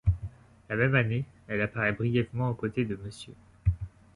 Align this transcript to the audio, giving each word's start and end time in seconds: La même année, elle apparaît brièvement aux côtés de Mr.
La 0.67 0.75
même 0.75 0.95
année, 0.95 1.25
elle 1.47 1.61
apparaît 1.61 1.91
brièvement 1.91 2.49
aux 2.49 2.55
côtés 2.55 2.85
de 2.85 2.95
Mr. 2.95 3.35